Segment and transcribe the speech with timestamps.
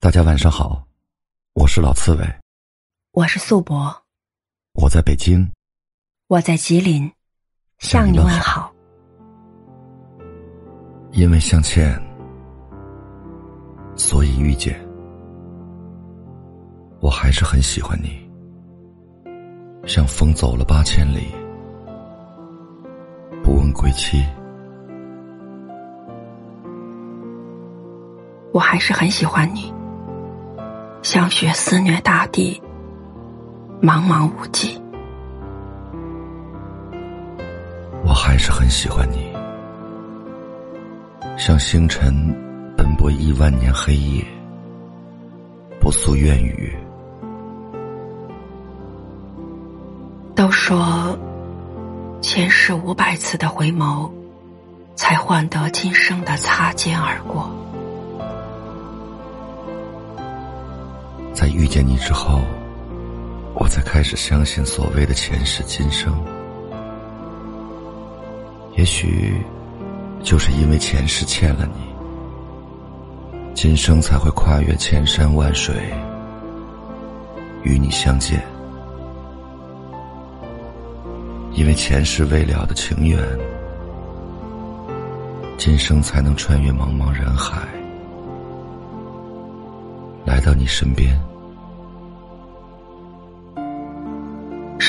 [0.00, 0.86] 大家晚上好，
[1.54, 2.24] 我是老刺猬，
[3.10, 3.92] 我是素博，
[4.74, 5.44] 我在北京，
[6.28, 7.10] 我在吉林，
[7.78, 8.72] 向你问好。
[11.10, 12.00] 因为相欠，
[13.96, 14.80] 所以遇见。
[17.00, 18.24] 我还是很喜欢你，
[19.84, 21.26] 像风走了八千里，
[23.42, 24.24] 不问归期。
[28.52, 29.72] 我还是很喜欢你，
[31.10, 32.60] 像雪肆虐大地，
[33.80, 34.78] 茫茫无际。
[38.04, 39.32] 我还是很喜欢你，
[41.38, 42.12] 像星辰
[42.76, 44.22] 奔波亿万年黑夜，
[45.80, 46.76] 不诉怨语。
[50.34, 51.18] 都说，
[52.20, 54.10] 前世五百次的回眸，
[54.94, 57.50] 才换得今生的擦肩而过。
[61.50, 62.40] 遇见你之后，
[63.54, 66.12] 我才开始相信所谓的前世今生。
[68.76, 69.34] 也许，
[70.22, 71.80] 就是因为前世欠了你，
[73.54, 75.74] 今生才会跨越千山万水，
[77.64, 78.40] 与你相见。
[81.54, 83.20] 因为前世未了的情缘，
[85.56, 87.66] 今生才能穿越茫茫人海，
[90.24, 91.18] 来到你身边。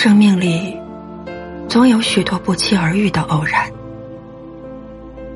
[0.00, 0.80] 生命里，
[1.68, 3.68] 总有许多不期而遇的偶然，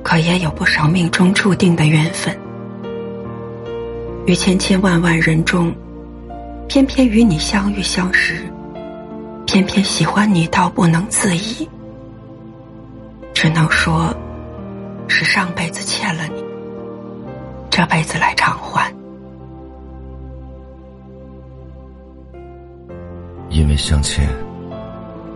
[0.05, 2.33] 可也有不少命中注定的缘分。
[4.25, 5.75] 于千千万万人中，
[6.69, 8.37] 偏偏与你相遇相识，
[9.47, 11.69] 偏偏喜欢你到不能自已。
[13.35, 14.15] 只能说，
[15.09, 16.45] 是上辈子欠了你，
[17.69, 18.89] 这辈子来偿还。
[23.51, 24.25] 因为相欠，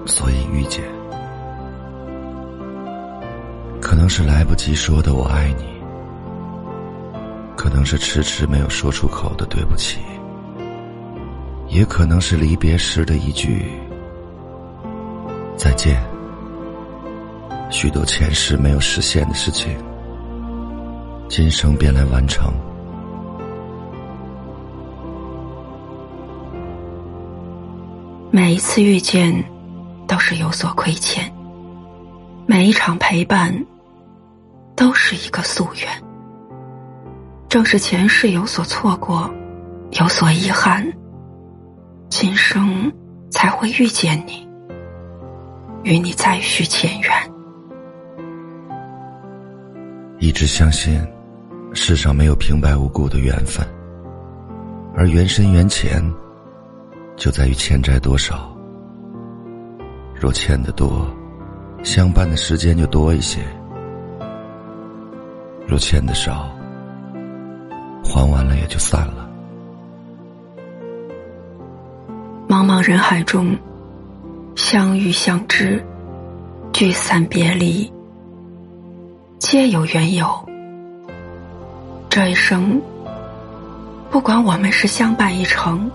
[0.06, 0.84] 所以遇见。
[3.80, 5.64] 可能是来不及说的“我爱你”，
[7.56, 9.98] 可能是迟迟没有说出口的“对不起”，
[11.68, 13.70] 也可能是离别时的一句
[15.56, 16.02] “再见”。
[17.70, 19.76] 许多前世没有实现的事情，
[21.28, 22.52] 今生便来完成。
[28.30, 29.44] 每一次遇见，
[30.46, 31.24] 有所亏欠；
[32.46, 33.66] 每一场陪伴，
[34.76, 35.90] 都是一个夙愿。
[37.48, 39.28] 正是前世有所错过，
[39.98, 40.86] 有所遗憾，
[42.08, 42.92] 今生
[43.28, 44.48] 才会遇见你，
[45.82, 47.10] 与你再续前缘。
[50.20, 51.04] 一直相信，
[51.72, 53.66] 世上没有平白无故的缘分，
[54.94, 56.00] 而缘深缘浅，
[57.16, 58.55] 就在于欠债多少。
[60.18, 61.06] 若欠的多，
[61.82, 63.40] 相伴的时间就多一些；
[65.66, 66.48] 若欠的少，
[68.02, 69.28] 还完了也就散了。
[72.48, 73.54] 茫茫人海中，
[74.54, 75.84] 相遇相知，
[76.72, 77.92] 聚散别离，
[79.38, 80.26] 皆有缘由。
[82.08, 82.80] 这一生，
[84.10, 85.90] 不管我们是相伴一程，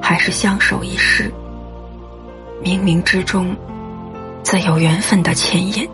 [0.00, 1.32] 还是相守一世，
[2.62, 3.54] 冥冥之中，
[4.42, 5.88] 自有缘分的牵引。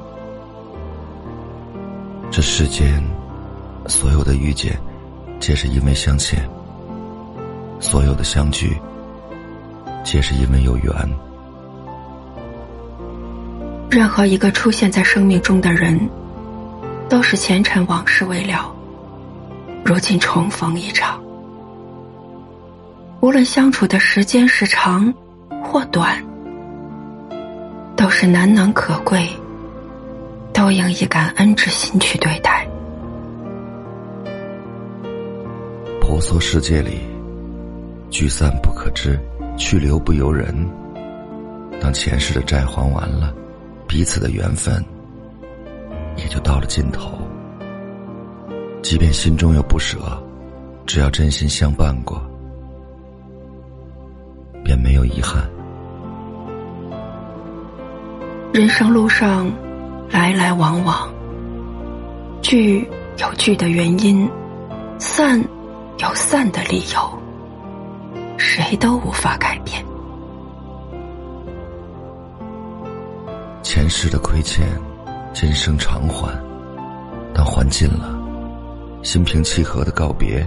[2.30, 3.02] 这世间，
[3.86, 4.78] 所有的遇见，
[5.38, 6.38] 皆是因为相欠；
[7.80, 8.76] 所有的相聚，
[10.02, 10.92] 皆是因为有缘。
[13.90, 16.00] 任何一个出现在生命中的人，
[17.10, 18.74] 都是前尘往事未了，
[19.84, 21.22] 如今重逢一场。
[23.20, 25.12] 无论相处的时间是长
[25.62, 26.23] 或短，
[28.04, 29.26] 都是难能可贵，
[30.52, 32.68] 都应以感恩之心去对待。
[36.02, 37.00] 婆娑世界里，
[38.10, 39.18] 聚散不可知，
[39.56, 40.54] 去留不由人。
[41.80, 43.34] 当前世的债还完了，
[43.88, 44.84] 彼此的缘分
[46.18, 47.16] 也就到了尽头。
[48.82, 50.22] 即便心中有不舍，
[50.84, 52.22] 只要真心相伴过，
[54.62, 55.42] 便没有遗憾。
[58.54, 59.50] 人生路上，
[60.10, 61.12] 来来往往，
[62.40, 64.30] 聚有聚的原因，
[64.96, 65.42] 散
[65.98, 67.18] 有散的理由，
[68.38, 69.84] 谁都无法改变。
[73.60, 74.64] 前世的亏欠，
[75.32, 76.32] 今生偿还。
[77.34, 78.16] 当还尽了，
[79.02, 80.46] 心平气和的告别，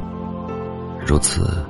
[1.06, 1.62] 如此，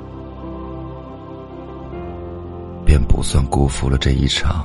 [2.86, 4.64] 便不算辜负了这一场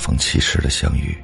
[0.00, 1.16] 风起时的相遇。